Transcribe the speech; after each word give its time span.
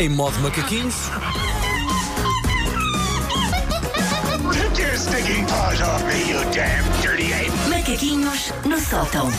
em 0.00 0.08
modo 0.08 0.38
macaquinhos. 0.40 0.94
Take 4.50 4.80
your 4.80 4.96
stinking 4.96 5.44
paws 5.46 5.80
off 5.82 6.02
me, 6.06 6.30
you 6.30 6.40
damn 6.54 7.02
dirty 7.02 7.30
ape! 7.34 7.50
Macaquinhos 7.68 8.50
no 8.64 8.80
sótão. 8.80 9.30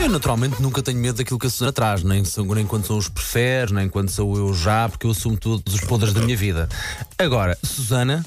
Eu 0.00 0.08
naturalmente 0.08 0.60
nunca 0.60 0.82
tenho 0.82 0.98
medo 0.98 1.18
daquilo 1.18 1.38
que 1.38 1.46
a 1.46 1.50
Susana 1.50 1.72
traz, 1.72 2.02
nem, 2.02 2.24
nem 2.54 2.66
quando 2.66 2.86
são 2.86 2.98
os 2.98 3.08
preferes, 3.08 3.70
nem 3.70 3.88
quando 3.88 4.08
sou 4.10 4.36
eu 4.36 4.52
já, 4.52 4.88
porque 4.88 5.06
eu 5.06 5.12
assumo 5.12 5.36
todos 5.36 5.74
os 5.74 5.80
podres 5.82 6.12
da 6.12 6.20
minha 6.22 6.36
vida. 6.36 6.68
Agora, 7.16 7.56
Susana 7.62 8.24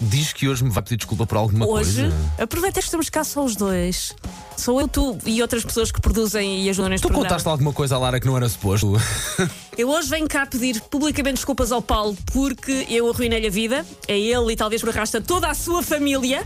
diz 0.00 0.32
que 0.32 0.48
hoje 0.48 0.62
me 0.64 0.70
vai 0.70 0.82
pedir 0.82 0.96
desculpa 0.96 1.26
por 1.26 1.36
alguma 1.38 1.66
Hoje, 1.66 2.02
coisa. 2.02 2.16
aproveita 2.38 2.80
que 2.80 2.84
estamos 2.86 3.08
cá 3.10 3.24
só 3.24 3.44
os 3.44 3.56
dois. 3.56 4.14
Sou 4.56 4.80
eu, 4.80 4.88
tu 4.88 5.16
e 5.24 5.40
outras 5.42 5.64
pessoas 5.64 5.90
que 5.92 6.00
produzem 6.00 6.62
e 6.64 6.70
ajudam 6.70 6.88
neste 6.90 7.02
Tu 7.02 7.08
programa. 7.08 7.28
contaste 7.28 7.48
alguma 7.48 7.72
coisa 7.72 7.94
à 7.96 7.98
Lara 7.98 8.18
que 8.20 8.26
não 8.26 8.36
era 8.36 8.48
suposto? 8.48 8.92
Eu 9.78 9.88
hoje 9.90 10.08
venho 10.08 10.26
cá 10.26 10.44
pedir 10.44 10.80
publicamente 10.82 11.36
desculpas 11.36 11.70
ao 11.70 11.80
Paulo 11.80 12.16
porque 12.32 12.84
eu 12.90 13.08
arruinei-lhe 13.08 13.46
a 13.46 13.50
vida, 13.50 13.86
a 14.08 14.12
ele 14.12 14.52
e 14.52 14.56
talvez 14.56 14.80
por 14.82 14.90
arrasta 14.90 15.20
toda 15.20 15.48
a 15.48 15.54
sua 15.54 15.84
família. 15.84 16.44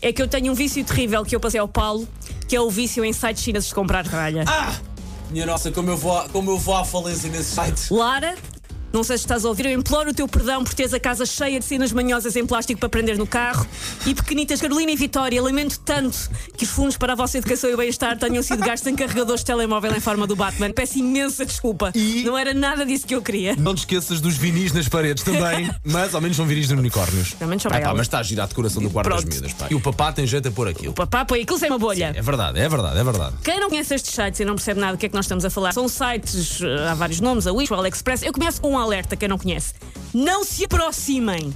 É 0.00 0.12
que 0.14 0.22
eu 0.22 0.26
tenho 0.28 0.50
um 0.52 0.54
vício 0.54 0.82
terrível 0.82 1.22
que 1.26 1.36
eu 1.36 1.40
passei 1.40 1.60
ao 1.60 1.68
Paulo, 1.68 2.08
que 2.48 2.56
é 2.56 2.60
o 2.60 2.70
vício 2.70 3.04
em 3.04 3.12
sites 3.12 3.42
chineses 3.42 3.68
de 3.68 3.74
comprar 3.74 4.02
tralha. 4.08 4.44
ah! 4.46 4.74
Minha 5.30 5.44
nossa, 5.44 5.70
como 5.70 5.90
eu 5.90 5.96
vou, 5.98 6.16
à- 6.18 6.26
como 6.30 6.52
eu 6.52 6.58
vou 6.58 6.74
à 6.74 6.86
falência 6.86 7.28
nesse 7.30 7.54
site. 7.54 7.92
Lara, 7.92 8.34
não 8.92 9.02
sei 9.04 9.18
se 9.18 9.24
estás 9.24 9.44
a 9.44 9.48
ouvir, 9.48 9.66
eu 9.66 9.72
imploro 9.72 10.10
o 10.10 10.14
teu 10.14 10.26
perdão 10.26 10.64
por 10.64 10.72
teres 10.74 10.94
a 10.94 11.00
casa 11.00 11.26
cheia 11.26 11.58
de 11.58 11.64
cenas 11.64 11.92
manhosas 11.92 12.34
em 12.36 12.46
plástico 12.46 12.80
para 12.80 12.88
prender 12.88 13.18
no 13.18 13.26
carro. 13.26 13.66
E 14.06 14.14
pequenitas 14.14 14.60
Carolina 14.60 14.90
e 14.92 14.96
Vitória, 14.96 15.42
lamento 15.42 15.78
tanto 15.80 16.16
que 16.56 16.64
os 16.64 16.70
fundos 16.70 16.96
para 16.96 17.12
a 17.12 17.16
vossa 17.16 17.38
educação 17.38 17.68
e 17.70 17.76
bem-estar 17.76 18.18
tenham 18.18 18.42
sido 18.42 18.64
gastos 18.64 18.86
em 18.90 18.96
carregadores 18.96 19.40
de 19.40 19.46
telemóvel 19.46 19.94
em 19.94 20.00
forma 20.00 20.26
do 20.26 20.34
Batman. 20.34 20.70
Peço 20.72 20.98
imensa 20.98 21.44
desculpa. 21.44 21.92
E- 21.94 22.22
Não 22.24 22.36
era 22.36 22.52
nada 22.54 22.84
disso 22.86 23.06
que 23.06 23.14
eu 23.14 23.22
queria. 23.22 23.54
Não 23.56 23.74
te 23.74 23.78
esqueças 23.78 24.20
dos 24.20 24.36
vinis 24.36 24.72
nas 24.72 24.88
paredes 24.88 25.22
também, 25.22 25.70
mas 25.84 26.14
ao 26.14 26.20
menos 26.20 26.36
são 26.36 26.46
vinis 26.46 26.68
de 26.68 26.74
unicórnios. 26.74 27.34
Ao 27.40 27.46
menos 27.46 27.62
são 27.62 27.70
Ah, 27.72 27.80
pá, 27.80 27.92
mas 27.94 28.02
está 28.06 28.18
a 28.18 28.22
girar 28.22 28.44
a 28.46 28.48
decoração 28.48 28.82
do 28.82 28.90
quarto 28.90 29.10
das 29.10 29.24
miúdas, 29.24 29.52
pá. 29.52 29.66
E 29.70 29.74
o 29.74 29.80
papá 29.80 30.12
tem 30.12 30.26
jeito 30.26 30.48
a 30.48 30.50
pôr 30.50 30.68
aquilo. 30.68 30.92
Papá, 30.94 31.24
põe 31.24 31.42
aquilo 31.42 31.58
sem 31.58 31.68
uma 31.68 31.78
bolha. 31.78 32.12
É 32.14 32.22
verdade, 32.22 32.58
é 32.58 32.68
verdade, 32.68 32.98
é 32.98 33.04
verdade. 33.04 33.34
Quem 33.44 33.60
não 33.60 33.68
conhece 33.68 33.94
estes 33.94 34.14
sites 34.14 34.40
e 34.40 34.44
não 34.44 34.54
percebe 34.54 34.80
nada 34.80 34.96
do 34.96 34.98
que 34.98 35.06
é 35.06 35.08
que 35.08 35.14
nós 35.14 35.24
estamos 35.26 35.44
a 35.44 35.50
falar, 35.50 35.72
são 35.72 35.88
sites, 35.88 36.60
eh, 36.62 36.88
há 36.88 36.94
vários 36.94 37.20
nomes, 37.20 37.46
a 37.46 37.52
Wish, 37.52 37.72
o 37.72 37.76
AliExpress. 37.76 38.22
Eu 38.22 38.32
começo 38.32 38.60
com 38.60 38.77
um 38.78 38.82
alerta, 38.82 39.16
quem 39.16 39.28
não 39.28 39.38
conhece. 39.38 39.74
Não 40.14 40.44
se 40.44 40.64
aproximem. 40.64 41.52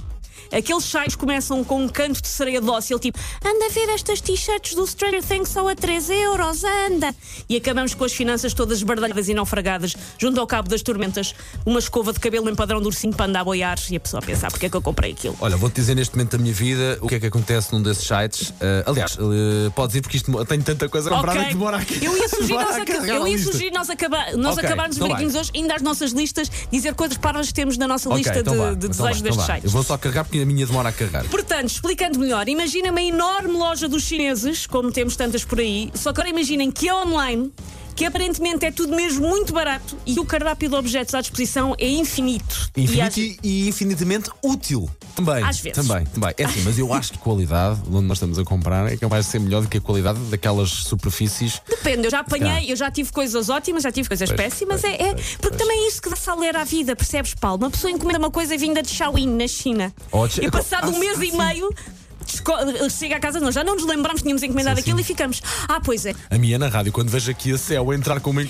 Aqueles 0.51 0.83
sites 0.83 1.15
começam 1.15 1.63
com 1.63 1.83
um 1.83 1.87
canto 1.87 2.21
de 2.21 2.27
sereia 2.27 2.61
dócil, 2.61 2.99
tipo 2.99 3.19
anda 3.43 3.65
a 3.65 3.69
ver 3.69 3.89
estas 3.89 4.21
t-shirts 4.21 4.75
do 4.75 4.85
Stranger 4.85 5.23
Things 5.23 5.49
só 5.49 5.67
a 5.67 5.75
3 5.75 6.09
euros, 6.09 6.63
anda! 6.63 7.13
E 7.49 7.55
acabamos 7.55 7.93
com 7.93 8.03
as 8.03 8.13
finanças 8.13 8.53
todas 8.53 8.77
esbardalhadas 8.77 9.27
e 9.29 9.33
naufragadas, 9.33 9.95
junto 10.17 10.39
ao 10.39 10.47
cabo 10.47 10.69
das 10.69 10.81
tormentas, 10.81 11.33
uma 11.65 11.79
escova 11.79 12.13
de 12.13 12.19
cabelo 12.19 12.49
em 12.49 12.55
padrão 12.55 12.79
de 12.81 12.87
ursinho 12.87 13.13
para 13.13 13.25
andar 13.25 13.41
a 13.41 13.43
boiar 13.43 13.77
e 13.89 13.95
a 13.95 13.99
pessoa 13.99 14.21
a 14.21 14.25
pensar 14.25 14.51
porque 14.51 14.65
é 14.67 14.69
que 14.69 14.77
eu 14.77 14.81
comprei 14.81 15.11
aquilo. 15.11 15.35
Olha, 15.39 15.57
vou-te 15.57 15.75
dizer 15.75 15.95
neste 15.95 16.15
momento 16.15 16.31
da 16.31 16.37
minha 16.37 16.53
vida 16.53 16.97
o 17.01 17.07
que 17.07 17.15
é 17.15 17.19
que 17.19 17.25
acontece 17.27 17.73
num 17.73 17.81
desses 17.81 18.05
sites. 18.07 18.53
Ah, 18.61 18.83
aliás, 18.89 19.17
uh, 19.17 19.71
podes 19.75 19.95
ir 19.95 20.01
porque 20.01 20.17
isto 20.17 20.45
tenho 20.45 20.63
tanta 20.63 20.87
coisa 20.89 21.09
comprada 21.09 21.39
Ok. 21.39 21.47
que 21.49 21.53
demora 21.55 21.77
aqui. 21.77 22.03
Eu 22.05 22.15
ia 22.17 22.29
sugerir 22.29 22.53
nós, 22.53 22.75
a 22.75 23.07
eu 23.07 23.23
a 23.23 23.29
ia 23.29 23.37
sugerir 23.39 23.71
nós, 23.71 23.89
acaba 23.89 24.17
nós 24.37 24.57
Ok, 24.57 24.65
acabarmos 24.65 24.95
os 24.95 24.97
então 24.97 25.07
vai. 25.09 25.17
brequinhos 25.17 25.35
hoje, 25.35 25.51
ainda 25.55 25.75
às 25.75 25.81
nossas 25.81 26.11
listas, 26.11 26.49
dizer 26.71 26.93
coisas 26.95 27.17
parvas 27.17 27.47
que 27.47 27.53
temos 27.53 27.77
na 27.77 27.87
nossa 27.87 28.09
Ok, 28.09 28.17
lista 28.19 28.39
então 28.39 28.53
de, 28.53 28.59
de 28.59 28.87
então 28.87 28.89
desejos 28.89 29.17
então 29.21 29.23
destes 29.23 29.35
vá. 29.47 29.53
sites. 29.55 29.63
Eu 29.65 29.71
vou 29.71 29.83
só 29.83 29.97
carregar 29.97 30.25
a 30.41 30.45
minha 30.45 30.65
demora 30.65 30.89
a 30.89 30.91
carregar. 30.91 31.25
Portanto, 31.29 31.69
explicando 31.69 32.19
melhor, 32.19 32.47
imagina 32.49 32.91
uma 32.91 33.01
enorme 33.01 33.53
loja 33.57 33.87
dos 33.87 34.03
chineses, 34.03 34.65
como 34.65 34.91
temos 34.91 35.15
tantas 35.15 35.43
por 35.43 35.59
aí, 35.59 35.91
só 35.93 36.11
que 36.11 36.21
agora 36.21 36.29
imaginem 36.29 36.71
que 36.71 36.87
é 36.87 36.95
online, 36.95 37.51
que 37.95 38.05
aparentemente 38.05 38.65
é 38.65 38.71
tudo 38.71 38.95
mesmo 38.95 39.27
muito 39.27 39.53
barato 39.53 39.97
e 40.05 40.19
o 40.19 40.25
cardápio 40.25 40.69
de 40.69 40.75
objetos 40.75 41.13
à 41.13 41.21
disposição 41.21 41.75
é 41.77 41.87
infinito. 41.89 42.69
E 42.75 42.83
Infinito 42.83 43.07
às- 43.07 43.17
e, 43.17 43.39
e 43.43 43.67
infinitamente 43.69 44.29
útil. 44.41 44.89
Também. 45.15 45.43
Às 45.43 45.59
vezes. 45.59 45.85
Também, 45.87 46.05
também. 46.07 46.33
É 46.37 46.43
assim, 46.45 46.61
mas 46.63 46.79
eu 46.79 46.91
acho 46.91 47.11
que 47.13 47.19
a 47.19 47.21
qualidade, 47.21 47.79
onde 47.91 48.07
nós 48.07 48.17
estamos 48.17 48.39
a 48.39 48.43
comprar, 48.43 48.91
é 48.91 48.97
capaz 48.97 49.25
de 49.25 49.31
ser 49.31 49.39
melhor 49.39 49.61
do 49.61 49.67
que 49.67 49.77
a 49.77 49.81
qualidade 49.81 50.19
daquelas 50.21 50.69
superfícies. 50.69 51.61
Depende, 51.69 52.05
eu 52.07 52.11
já 52.11 52.19
apanhei, 52.21 52.71
eu 52.71 52.75
já 52.75 52.89
tive 52.89 53.11
coisas 53.11 53.47
ótimas, 53.49 53.83
já 53.83 53.91
tive 53.91 54.07
coisas 54.07 54.27
Pois, 54.29 54.41
péssimas. 54.41 54.81
pois, 54.81 54.93
é, 54.93 55.01
é- 55.09 55.13
pois, 55.13 55.35
porque 55.39 55.57
também 55.57 55.85
é 55.85 55.87
isso 55.87 56.01
que 56.01 56.09
dá 56.09 56.15
saler 56.15 56.55
à 56.55 56.63
vida, 56.63 56.95
percebes, 56.95 57.35
Paulo? 57.35 57.57
Uma 57.63 57.69
pessoa 57.71 57.91
encomenda 57.91 58.17
uma 58.19 58.31
coisa 58.31 58.57
vinda 58.57 58.81
de 58.81 58.89
Shaolin, 58.89 59.27
na 59.35 59.47
China. 59.47 59.93
Oh, 60.11 60.25
e 60.25 60.49
passado 60.49 60.91
um 60.91 60.95
Ah, 60.95 60.99
mês 60.99 61.17
sim. 61.19 61.25
e 61.33 61.37
meio. 61.37 61.69
Chega 62.89 63.17
à 63.17 63.19
casa, 63.19 63.39
nós 63.39 63.53
já 63.55 63.63
não 63.63 63.75
nos 63.75 63.85
lembramos 63.85 64.21
que 64.21 64.23
tínhamos 64.23 64.43
encomendado 64.43 64.75
Sim, 64.77 64.81
aquilo 64.81 64.97
sim. 64.97 65.03
e 65.03 65.05
ficamos. 65.05 65.41
Ah, 65.67 65.79
pois 65.83 66.05
é. 66.05 66.13
A 66.29 66.37
minha 66.37 66.57
na 66.57 66.67
rádio, 66.67 66.91
quando 66.91 67.09
vejo 67.09 67.29
aqui 67.31 67.51
a 67.53 67.57
céu 67.57 67.93
entrar 67.93 68.19
com 68.19 68.29
uma 68.31 68.41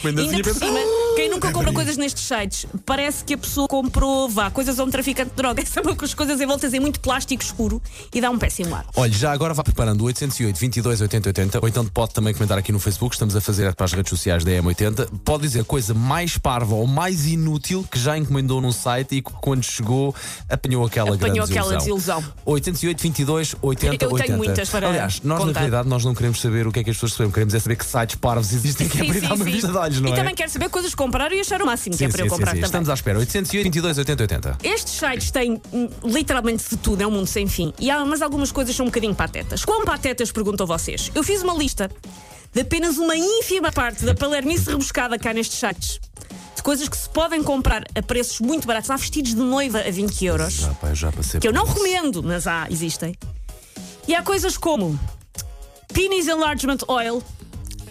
penso, 0.43 0.59
cima, 0.59 0.79
"Ah, 0.79 1.02
nunca 1.33 1.49
é 1.49 1.51
compra 1.51 1.73
coisas 1.73 1.97
nestes 1.97 2.23
sites, 2.23 2.65
parece 2.85 3.23
que 3.23 3.33
a 3.33 3.37
pessoa 3.37 3.67
comprou, 3.67 4.29
vá, 4.29 4.49
coisas 4.51 4.79
a 4.79 4.83
um 4.83 4.89
traficante 4.89 5.31
de 5.31 5.35
droga. 5.35 5.65
Sabe 5.65 5.93
com 5.95 6.05
as 6.05 6.13
coisas 6.13 6.39
envoltas 6.39 6.73
em 6.73 6.79
muito 6.79 6.99
plástico 6.99 7.43
escuro 7.43 7.81
e 8.13 8.21
dá 8.21 8.29
um 8.29 8.37
péssimo 8.37 8.73
ar. 8.75 8.85
Olha, 8.95 9.11
já 9.11 9.31
agora 9.31 9.53
vá 9.53 9.63
preparando 9.63 10.01
o 10.01 10.05
808 10.05 10.57
22 10.59 11.01
80 11.01 11.29
80 11.29 11.59
ou 11.61 11.67
então 11.67 11.85
pode 11.85 12.13
também 12.13 12.33
comentar 12.33 12.57
aqui 12.57 12.71
no 12.71 12.79
Facebook, 12.79 13.15
estamos 13.15 13.35
a 13.35 13.41
fazer 13.41 13.73
para 13.75 13.85
as 13.85 13.93
redes 13.93 14.09
sociais 14.09 14.43
da 14.43 14.51
M80. 14.51 15.07
Pode 15.23 15.43
dizer 15.43 15.61
a 15.61 15.63
coisa 15.63 15.93
mais 15.93 16.37
parva 16.37 16.75
ou 16.75 16.85
mais 16.87 17.25
inútil 17.25 17.85
que 17.89 17.99
já 17.99 18.17
encomendou 18.17 18.61
num 18.61 18.71
site 18.71 19.15
e 19.15 19.21
que 19.21 19.31
quando 19.41 19.63
chegou 19.63 20.13
apanhou 20.49 20.85
aquela 20.85 21.15
Apanhou 21.15 21.45
grande 21.45 21.51
aquela 21.51 21.77
desilusão. 21.77 22.19
desilusão. 22.19 22.33
808 22.45 23.01
22 23.01 23.55
80 23.61 23.93
Eu 23.93 23.97
tenho 23.97 24.11
80. 24.13 24.37
muitas 24.37 24.69
para 24.69 24.87
Aliás, 24.87 25.21
nós 25.23 25.39
contar. 25.39 25.53
na 25.53 25.59
realidade 25.59 25.89
nós 25.89 26.03
não 26.05 26.13
queremos 26.13 26.39
saber 26.41 26.67
o 26.67 26.71
que 26.71 26.79
é 26.79 26.83
que 26.83 26.89
as 26.89 26.95
pessoas 26.95 27.11
receberam, 27.13 27.31
queremos 27.31 27.53
é 27.53 27.59
saber 27.59 27.75
que 27.75 27.85
sites 27.85 28.15
parvos 28.15 28.53
existem 28.53 28.87
que 28.89 29.01
é 29.01 29.05
para 29.05 29.19
dar 29.29 29.33
uma 29.35 29.45
vista 29.45 29.67
de 29.67 29.77
olhos, 29.77 29.99
não 30.01 30.09
e 30.09 30.13
é? 30.13 30.15
também 30.15 30.35
quero 30.35 30.49
saber 30.49 30.69
coisas 30.69 30.93
que 30.93 31.01
compraram 31.23 31.35
e 31.35 31.39
achar 31.39 31.61
o 31.61 31.65
máximo, 31.65 31.97
que 31.97 32.03
é 32.03 32.07
para 32.07 32.17
sim, 32.17 32.23
eu 32.23 32.29
comprar 32.29 32.47
sim. 32.47 32.55
também. 32.55 32.65
Estamos 32.65 32.89
à 32.89 32.93
espera. 32.93 33.19
808 33.19 33.63
22 33.63 33.97
80 33.97 34.23
80. 34.23 34.57
Estes 34.63 34.93
sites 34.93 35.31
têm 35.31 35.61
hum, 35.71 35.89
literalmente 36.03 36.69
de 36.69 36.77
tudo, 36.77 37.01
é 37.01 37.07
um 37.07 37.11
mundo 37.11 37.27
sem 37.27 37.47
fim. 37.47 37.73
E 37.79 37.89
há, 37.89 38.03
mas 38.05 38.21
algumas 38.21 38.51
coisas 38.51 38.75
são 38.75 38.85
um 38.85 38.89
bocadinho 38.89 39.15
patetas. 39.15 39.63
Quão 39.63 39.85
patetas, 39.85 40.31
pergunto 40.31 40.63
a 40.63 40.65
vocês? 40.65 41.11
Eu 41.15 41.23
fiz 41.23 41.41
uma 41.41 41.53
lista 41.53 41.89
de 42.53 42.61
apenas 42.61 42.97
uma 42.97 43.15
ínfima 43.15 43.71
parte 43.71 44.05
da 44.05 44.13
palermice 44.13 44.69
rebuscada 44.69 45.17
cá 45.17 45.33
nestes 45.33 45.59
sites. 45.59 45.99
De 46.55 46.61
coisas 46.61 46.87
que 46.87 46.97
se 46.97 47.09
podem 47.09 47.41
comprar 47.41 47.83
a 47.95 48.01
preços 48.01 48.39
muito 48.39 48.67
baratos. 48.67 48.89
Há 48.89 48.97
vestidos 48.97 49.31
de 49.31 49.41
noiva 49.41 49.79
a 49.79 49.91
20 49.91 50.25
euros. 50.25 50.53
Já, 50.53 50.75
eu 50.83 50.95
já 50.95 51.11
passei 51.11 51.39
Que 51.39 51.47
eu 51.47 51.53
não 51.53 51.63
isso. 51.63 51.73
recomendo, 51.73 52.23
mas 52.23 52.47
há, 52.47 52.67
existem. 52.69 53.15
E 54.07 54.13
há 54.13 54.21
coisas 54.21 54.57
como 54.57 54.99
Penis 55.93 56.27
Enlargement 56.27 56.79
Oil, 56.87 57.23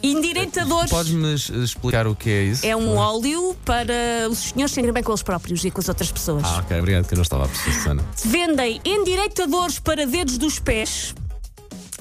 endireitadores. 0.02 0.90
Podes-me 0.90 1.34
es- 1.34 1.48
explicar 1.48 2.06
o 2.06 2.14
que 2.14 2.30
é 2.30 2.42
isso? 2.44 2.66
É 2.66 2.74
um 2.76 2.96
óleo 2.96 3.56
para 3.64 4.28
os 4.30 4.38
senhores 4.38 4.72
sentirem 4.74 4.92
bem 4.92 5.02
com 5.02 5.12
eles 5.12 5.22
próprios 5.22 5.64
e 5.64 5.70
com 5.70 5.80
as 5.80 5.88
outras 5.88 6.10
pessoas. 6.10 6.42
Ah, 6.44 6.58
ok, 6.64 6.78
obrigado, 6.78 7.06
que 7.06 7.14
eu 7.14 7.16
não 7.16 7.22
estava 7.22 7.44
a 7.44 7.48
perceber, 7.48 7.72
Susana. 7.76 8.04
Vendem 8.24 8.80
endireitadores 8.84 9.78
para 9.78 10.06
dedos 10.06 10.38
dos 10.38 10.58
pés, 10.58 11.14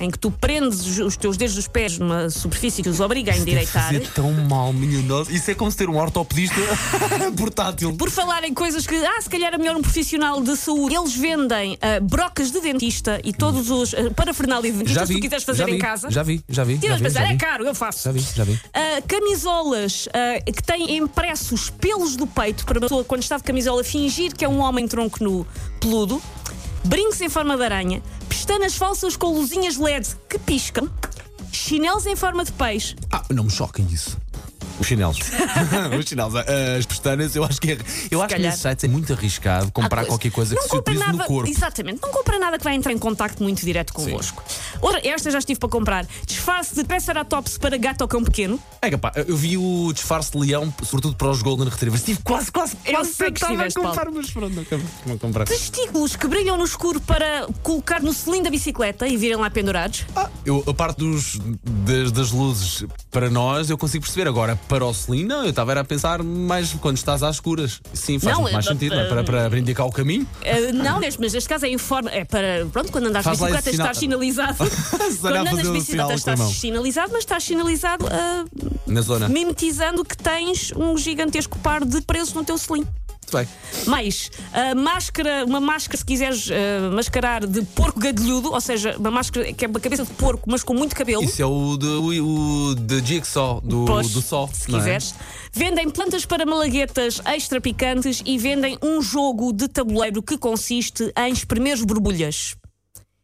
em 0.02 0.10
que 0.10 0.18
tu 0.20 0.32
prendes 0.32 0.98
os- 1.00 1.16
teus 1.16 1.38
dedos 1.38 1.56
dos 1.56 1.68
pés 1.68 1.98
numa 1.98 2.30
superfície 2.30 2.82
que 2.82 2.90
os 2.90 3.00
obriga 3.00 3.32
a 3.32 3.38
endireitar. 3.38 3.86
Fazer 3.86 4.08
tão 4.14 4.32
mal, 4.34 4.74
minha 4.74 5.02
nossa. 5.04 5.32
Isso 5.32 5.50
é 5.52 5.54
como 5.54 5.70
se 5.72 5.78
ter 5.78 5.90
um 5.90 5.98
ortopedista 5.98 6.56
portátil. 7.38 7.96
Por 7.96 8.10
falar 8.10 8.44
em 8.44 8.54
coisas 8.54 8.86
que, 8.88 8.96
ah, 8.96 9.22
se 9.22 9.30
calhar 9.30 9.54
é 9.54 9.58
melhor 9.58 9.76
um 9.76 9.82
profissional 9.82 10.42
de 10.42 10.56
saúde, 10.58 10.96
eles 10.96 11.16
vendem 11.16 11.78
ah, 11.82 12.00
brocas 12.02 12.52
de 12.52 12.60
dentista 12.62 13.22
e 13.24 13.32
todos 13.34 13.70
os 13.70 13.94
uh, 13.94 14.12
parafernália 14.16 14.72
de 14.72 14.78
dentista, 14.80 15.06
se 15.06 15.14
tu 15.14 15.20
quiseres 15.20 15.44
fazer 15.44 15.66
vi, 15.66 15.74
em 15.74 15.80
casa. 15.80 16.10
Já 16.10 16.24
vi, 16.24 16.44
já 16.50 16.64
vi. 16.64 16.76
Já 16.76 16.80
Tiras 16.82 16.98
vi, 16.98 17.04
pensar, 17.04 17.20
já 17.22 17.28
é 17.28 17.32
vi. 17.34 17.38
caro, 17.38 17.66
eu 17.66 17.76
faço. 17.76 18.04
Já 18.06 18.12
vi, 18.12 18.20
já 18.36 18.44
vi. 18.44 18.60
Ah, 18.74 19.02
camisolas 19.08 20.08
ah, 20.14 20.42
que 20.52 20.64
têm 20.64 20.98
impressos 20.98 21.70
pelos 21.70 22.16
do 22.16 22.26
peito 22.28 22.66
para 22.66 22.78
a 22.78 22.82
pessoa, 22.82 23.04
quando 23.04 23.22
está 23.22 23.38
de 23.38 23.44
camisola, 23.44 23.84
fingir 23.84 24.36
que 24.36 24.44
é 24.44 24.50
um 24.50 24.60
homem 24.60 24.88
tronco 24.88 25.24
nu 25.24 25.46
peludo. 25.80 26.22
Brincos 26.84 27.22
em 27.22 27.30
forma 27.30 27.56
de 27.56 27.64
aranha. 27.64 28.02
Pestanas 28.42 28.76
falsas 28.76 29.16
com 29.16 29.28
luzinhas 29.28 29.78
LED 29.78 30.16
que 30.28 30.40
piscam. 30.40 30.90
Chinelos 31.52 32.08
em 32.08 32.16
forma 32.16 32.44
de 32.44 32.52
peixe. 32.52 32.96
Ah, 33.12 33.24
não 33.30 33.44
me 33.44 33.52
choquem 33.52 33.86
isso. 33.86 34.18
Os 34.80 34.88
chinelos. 34.88 35.18
Os 36.00 36.06
chinelos. 36.06 36.36
Ah, 36.36 36.44
As 36.78 36.86
pestanas, 36.86 37.36
eu 37.36 37.44
acho 37.44 37.60
que 37.62 37.72
é. 37.72 37.78
Eu 38.10 38.20
acho 38.22 38.30
que 38.30 38.36
calhar. 38.36 38.50
nesses 38.52 38.62
sites 38.62 38.84
é 38.84 38.88
muito 38.88 39.14
arriscado 39.14 39.72
comprar 39.72 40.02
Há 40.02 40.06
qualquer 40.06 40.32
coisa 40.32 40.56
que 40.56 40.62
não 40.62 40.64
se 40.64 40.70
compra 40.70 40.94
utilize 40.94 41.06
nada, 41.12 41.18
no 41.24 41.26
corpo. 41.26 41.50
Exatamente, 41.50 42.02
não 42.02 42.12
compra 42.12 42.40
nada 42.40 42.58
que 42.58 42.64
vai 42.64 42.76
entrar 42.76 42.92
em 42.92 42.98
contacto 42.98 43.44
muito 43.44 43.64
direto 43.66 43.94
convosco. 43.94 44.44
Outra, 44.82 45.02
esta 45.08 45.30
já 45.32 45.40
estive 45.40 45.60
para 45.60 45.70
comprar. 45.70 46.06
Disfarce 46.26 46.76
de 46.76 46.84
Triceratops 46.84 47.58
para 47.58 47.78
gato 47.78 48.02
ou 48.02 48.08
cão 48.08 48.24
pequeno. 48.24 48.60
É 48.82 48.90
capaz, 48.90 49.16
eu 49.28 49.36
vi 49.36 49.58
o 49.58 49.92
disfarce 49.94 50.32
de 50.32 50.38
leão, 50.40 50.74
sobretudo 50.84 51.16
para 51.16 51.30
os 51.30 51.42
Golden 51.42 51.68
Retrievers. 51.70 52.02
Estive 52.02 52.20
quase, 52.24 52.52
quase, 52.52 52.76
Eu 52.86 52.94
quase 52.94 53.14
sei 53.14 53.28
que 53.32 53.40
tentava 53.40 53.68
estiveste, 53.68 53.80
Paulo. 53.80 53.90
comprar, 53.96 54.12
mas 54.12 54.32
pronto, 54.32 54.54
não 54.56 54.62
acabei 54.64 54.86
de 55.06 55.18
comprar. 55.20 55.46
Testículos 55.46 56.16
que 56.16 56.28
brilham 56.28 56.58
no 56.58 56.64
escuro 56.64 57.00
para 57.02 57.48
colocar 57.64 58.02
no 58.02 58.14
cilindro 58.14 58.46
da 58.46 58.50
bicicleta 58.50 59.08
e 59.08 59.18
virem 59.18 59.38
lá 59.38 59.50
pendurados. 59.50 60.06
Ah, 60.16 60.30
eu, 60.46 60.64
a 60.68 60.74
parte 60.74 60.98
dos, 61.00 61.40
das, 61.64 62.12
das 62.12 62.32
luzes 62.32 62.86
para 63.12 63.30
nós 63.30 63.70
eu 63.70 63.78
consigo 63.78 64.04
perceber. 64.04 64.28
Agora, 64.28 64.60
para 64.68 64.86
o 64.86 64.92
não, 65.26 65.44
eu 65.44 65.50
estava 65.50 65.80
a 65.80 65.84
pensar 65.84 66.24
mais 66.24 66.74
quando 66.74 66.98
estás 66.98 67.24
às 67.24 67.36
escuras. 67.36 67.82
Sim, 67.94 68.20
faz 68.20 68.36
Não, 68.36 68.44
muito 68.44 68.54
mais 68.54 68.66
sentido, 68.66 68.96
não 68.96 69.02
é? 69.02 69.24
para, 69.24 69.50
para 69.50 69.60
indicar 69.60 69.86
o 69.86 69.92
caminho. 69.92 70.28
Uh, 70.42 70.74
não, 70.74 71.00
mas 71.00 71.34
neste 71.34 71.50
caso 71.50 71.66
é 71.66 71.70
em 71.70 71.78
forma. 71.78 72.10
É 72.10 72.24
para. 72.24 72.66
Pronto, 72.72 72.92
quando 72.92 73.08
andas 73.08 73.24
de 73.24 73.30
bicicleta 73.32 73.70
esse 73.70 73.70
estás 73.72 73.98
sinalizado. 73.98 74.58
quando 75.22 75.36
andas 75.36 75.62
de 75.62 75.72
bicicleta 75.72 75.84
sinal 75.84 76.12
estás 76.12 76.40
sinalizado, 76.40 77.10
mas 77.12 77.20
estás 77.20 77.44
sinalizado 77.44 78.06
uh, 78.06 78.72
Na 78.88 79.02
zona. 79.02 79.28
mimetizando 79.28 80.04
que 80.06 80.18
tens 80.18 80.72
um 80.76 80.98
gigantesco 80.98 81.58
par 81.60 81.84
de 81.84 82.02
presos 82.02 82.34
no 82.34 82.44
teu 82.44 82.58
selim. 82.58 82.86
Bem. 83.38 83.48
Mais, 83.88 84.30
a 84.54 84.76
máscara, 84.76 85.46
uma 85.46 85.60
máscara, 85.60 85.98
se 85.98 86.06
quiseres 86.06 86.50
eh, 86.52 86.80
mascarar 86.94 87.46
de 87.48 87.62
porco 87.64 88.00
gadilhudo, 88.00 88.52
ou 88.52 88.62
seja, 88.62 88.96
uma 88.98 89.12
máscara 89.12 89.52
que 89.54 89.66
é 89.66 89.68
uma 89.68 89.80
cabeça 89.80 90.04
de 90.06 90.12
porco, 90.14 90.50
mas 90.50 90.64
com 90.64 90.74
muito 90.74 90.96
cabelo. 90.96 91.24
Isso 91.24 91.42
é 91.42 91.46
o 91.46 91.78
de, 91.78 91.86
o, 91.88 92.70
o 92.72 92.76
de 92.76 93.00
Jigsaw, 93.06 93.62
do, 93.62 93.86
do 93.86 94.22
Sol. 94.22 94.50
se 94.54 94.70
é? 94.70 94.78
quiseres. 94.78 95.16
Vendem 95.54 95.90
plantas 95.90 96.26
para 96.26 96.46
malaguetas 96.46 97.22
extra 97.26 97.60
picantes 97.60 98.22
e 98.26 98.38
vendem 98.38 98.78
um 98.82 99.02
jogo 99.02 99.52
de 99.52 99.68
tabuleiro 99.68 100.22
que 100.22 100.38
consiste 100.38 101.12
em 101.18 101.34
espremer 101.34 101.84
borbulhas. 101.86 102.56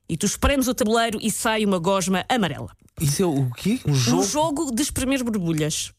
E 0.09 0.15
tu 0.17 0.25
espremes 0.25 0.67
o 0.67 0.73
tabuleiro 0.73 1.19
e 1.21 1.29
sai 1.29 1.65
uma 1.65 1.79
gosma 1.79 2.25
amarela. 2.29 2.69
Isso 2.99 3.21
é 3.21 3.25
o 3.25 3.49
quê? 3.51 3.79
Um 3.85 3.91
Um 3.91 3.95
jogo? 3.95 4.23
jogo 4.23 4.71
de 4.73 4.81
espremer 4.81 5.23
borbulhas. 5.23 5.91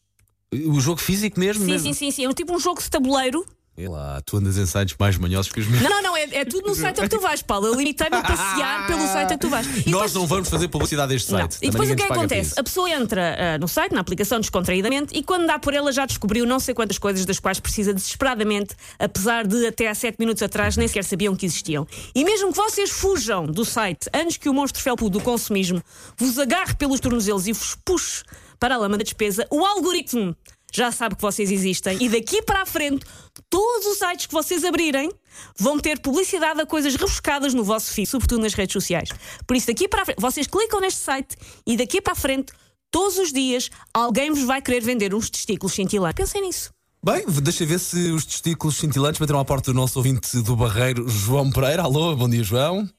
O 0.51 0.81
jogo 0.81 0.99
físico 0.99 1.39
mesmo? 1.39 1.63
Sim, 1.63 1.71
mesmo? 1.71 1.87
sim, 1.87 1.93
sim, 1.93 2.11
sim. 2.11 2.25
É 2.25 2.29
um 2.29 2.33
tipo 2.33 2.53
um 2.55 2.59
jogo 2.59 2.81
de 2.81 2.89
tabuleiro. 2.89 3.45
Sei 3.79 3.87
lá, 3.87 4.21
tu 4.25 4.35
andas 4.35 4.57
em 4.57 4.65
sites 4.65 4.93
mais 4.99 5.17
manhosos 5.17 5.49
que 5.53 5.61
os 5.61 5.65
meus. 5.65 5.81
Não, 5.81 5.89
não, 5.89 6.01
não, 6.01 6.17
é, 6.17 6.23
é 6.33 6.43
tudo 6.43 6.67
no 6.67 6.75
site 6.75 6.99
que 6.99 7.07
tu 7.07 7.17
vais, 7.21 7.41
Paulo. 7.41 7.67
Eu 7.67 7.75
limitei-me 7.75 8.17
a 8.17 8.21
passear 8.21 8.85
pelo 8.87 9.07
site 9.07 9.31
a 9.31 9.37
que 9.37 9.37
tu 9.37 9.49
vais. 9.49 9.65
E 9.65 9.69
Nós 9.69 9.85
depois- 9.85 10.13
não 10.15 10.27
vamos 10.27 10.49
fazer 10.49 10.67
publicidade 10.67 11.13
deste 11.13 11.31
Não. 11.31 11.39
site. 11.39 11.59
E 11.61 11.69
depois 11.69 11.89
o 11.89 11.95
que 11.95 12.03
é 12.03 12.07
que 12.07 12.11
acontece? 12.11 12.59
A 12.59 12.63
pessoa 12.63 12.89
entra 12.89 13.37
ah, 13.39 13.57
no 13.57 13.69
site, 13.69 13.93
na 13.93 14.01
aplicação 14.01 14.41
descontraídamente, 14.41 15.17
e 15.17 15.23
quando 15.23 15.47
dá 15.47 15.57
por 15.57 15.73
ela 15.73 15.93
já 15.93 16.05
descobriu 16.05 16.45
não 16.45 16.59
sei 16.59 16.73
quantas 16.73 16.97
coisas 16.97 17.25
das 17.25 17.39
quais 17.39 17.61
precisa 17.61 17.93
desesperadamente, 17.93 18.75
apesar 18.99 19.47
de 19.47 19.67
até 19.67 19.87
há 19.87 19.95
7 19.95 20.17
minutos 20.19 20.43
atrás 20.43 20.75
nem 20.75 20.85
sequer 20.85 21.05
sabiam 21.05 21.33
que 21.33 21.45
existiam. 21.45 21.87
E 22.13 22.25
mesmo 22.25 22.51
que 22.51 22.57
vocês 22.57 22.89
fujam 22.89 23.45
do 23.45 23.63
site 23.63 24.09
antes 24.13 24.35
que 24.35 24.49
o 24.49 24.53
monstro 24.53 24.81
felpudo 24.81 25.19
do 25.19 25.23
consumismo 25.23 25.81
vos 26.17 26.37
agarre 26.37 26.75
pelos 26.75 26.99
tornozelos 26.99 27.47
e 27.47 27.53
vos 27.53 27.77
puxe 27.85 28.25
para 28.59 28.75
a 28.75 28.77
lama 28.77 28.97
da 28.97 29.05
despesa, 29.05 29.47
o 29.49 29.65
algoritmo 29.65 30.35
já 30.73 30.91
sabe 30.91 31.15
que 31.15 31.21
vocês 31.21 31.51
existem 31.51 31.97
e 32.01 32.09
daqui 32.09 32.41
para 32.41 32.61
a 32.61 32.65
frente 32.65 33.05
todos 33.49 33.85
os 33.87 33.97
sites 33.97 34.25
que 34.25 34.33
vocês 34.33 34.63
abrirem 34.63 35.11
vão 35.57 35.79
ter 35.79 35.99
publicidade 35.99 36.59
a 36.61 36.65
coisas 36.65 36.95
rebuscadas 36.95 37.53
no 37.53 37.63
vosso 37.63 37.93
feed, 37.93 38.07
sobretudo 38.07 38.41
nas 38.41 38.53
redes 38.53 38.73
sociais. 38.73 39.09
Por 39.47 39.55
isso, 39.55 39.67
daqui 39.67 39.87
para 39.87 40.01
a 40.01 40.05
frente, 40.05 40.19
vocês 40.19 40.47
clicam 40.47 40.79
neste 40.79 40.99
site 40.99 41.35
e 41.65 41.77
daqui 41.77 42.01
para 42.01 42.13
a 42.13 42.15
frente, 42.15 42.51
todos 42.91 43.17
os 43.17 43.31
dias, 43.31 43.69
alguém 43.93 44.31
vos 44.31 44.43
vai 44.43 44.61
querer 44.61 44.81
vender 44.81 45.13
uns 45.13 45.29
testículos 45.29 45.73
cintilantes. 45.73 46.15
Pensem 46.15 46.41
nisso. 46.41 46.71
Bem, 47.01 47.23
deixa 47.41 47.65
ver 47.65 47.79
se 47.79 48.11
os 48.11 48.25
testículos 48.25 48.77
cintilantes 48.77 49.19
bateram 49.19 49.39
à 49.39 49.45
porta 49.45 49.71
do 49.71 49.75
nosso 49.75 49.97
ouvinte 49.97 50.41
do 50.41 50.55
Barreiro, 50.55 51.07
João 51.07 51.49
Pereira. 51.49 51.83
Alô, 51.83 52.13
bom 52.15 52.29
dia, 52.29 52.43
João. 52.43 52.89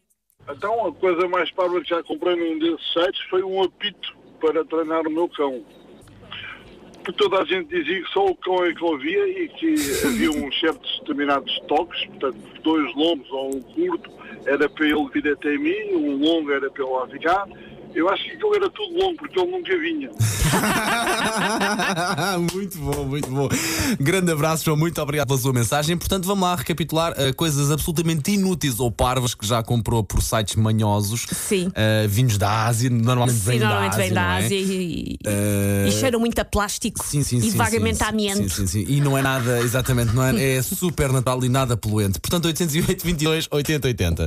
Então, 0.48 0.86
a 0.86 0.92
coisa 0.92 1.28
mais 1.28 1.50
parva 1.52 1.80
que 1.82 1.90
já 1.90 2.02
comprei 2.02 2.34
num 2.34 2.58
desses 2.58 2.92
sites 2.92 3.20
foi 3.28 3.42
um 3.42 3.62
apito 3.62 4.16
para 4.40 4.64
treinar 4.64 5.06
o 5.06 5.10
meu 5.10 5.28
cão. 5.28 5.62
Porque 7.02 7.12
toda 7.12 7.40
a 7.40 7.44
gente 7.44 7.68
dizia 7.68 8.02
que 8.02 8.12
só 8.12 8.26
o 8.26 8.36
cão 8.36 8.64
é 8.64 8.74
que 8.74 8.84
ouvia 8.84 9.26
e 9.26 9.48
que 9.48 9.74
havia 10.06 10.30
uns 10.30 10.60
certos 10.60 10.98
determinados 11.00 11.58
toques, 11.66 12.04
portanto, 12.06 12.36
dois 12.62 12.94
longos 12.94 13.30
ou 13.30 13.56
um 13.56 13.60
curto 13.62 14.10
era 14.46 14.68
para 14.68 14.86
ele 14.86 15.08
vir 15.12 15.32
até 15.32 15.56
mim, 15.56 15.94
um 15.94 16.16
longo 16.16 16.52
era 16.52 16.70
para 16.70 16.84
ele 16.84 16.92
lá 16.92 17.08
ficar. 17.08 17.48
Eu 17.94 18.08
acho 18.08 18.24
que 18.24 18.30
aquilo 18.32 18.54
era 18.54 18.70
tudo 18.70 18.98
longo 18.98 19.16
porque 19.16 19.38
ele 19.38 19.50
nunca 19.50 19.78
vinha. 19.78 20.10
muito 22.52 22.78
bom, 22.78 23.04
muito 23.04 23.28
bom. 23.28 23.48
Grande 24.00 24.30
abraço, 24.32 24.64
João. 24.64 24.76
Muito 24.76 25.00
obrigado 25.02 25.28
pela 25.28 25.38
sua 25.40 25.52
mensagem. 25.52 25.96
Portanto, 25.96 26.24
vamos 26.24 26.42
lá 26.48 26.54
recapitular 26.54 27.12
uh, 27.12 27.34
coisas 27.34 27.70
absolutamente 27.70 28.30
inúteis 28.32 28.78
ou 28.78 28.90
parvas 28.92 29.34
que 29.34 29.46
já 29.46 29.62
comprou 29.62 30.04
por 30.04 30.22
sites 30.22 30.54
manhosos. 30.56 31.26
Sim. 31.32 31.66
Uh, 31.68 32.08
vindos 32.08 32.38
da 32.38 32.66
Ásia, 32.66 32.88
normalmente 32.90 33.38
Sim, 33.38 33.44
vêm 33.50 33.58
da 33.58 33.66
normalmente 33.66 33.92
Ásia. 33.92 34.04
vem 34.04 34.12
da 34.14 34.22
é? 34.22 34.44
Ásia 34.44 34.58
e, 34.58 35.18
Eh, 35.26 35.86
e 35.88 35.92
cheiram 35.92 36.20
muito 36.20 36.38
a 36.38 36.44
plástico 36.44 37.04
Sim, 37.04 37.22
sim, 37.22 37.38
e 37.38 37.50
sim, 37.50 37.56
vagamente 37.56 37.98
sim, 37.98 38.04
a 38.04 38.08
amianto. 38.08 38.48
Sim, 38.48 38.50
sim, 38.66 38.66
sim. 38.66 38.84
E 38.88 39.00
não 39.00 39.16
é 39.18 39.22
nada, 39.22 39.60
exatamente, 39.60 40.14
não 40.14 40.22
é, 40.24 40.56
é 40.56 40.62
super 40.62 41.12
natural 41.12 41.44
e 41.44 41.48
nada 41.48 41.76
poluente. 41.76 42.18
Portanto, 42.20 42.46
808 42.46 43.04
22 43.04 43.48
80 43.50 43.88
80. 43.88 44.26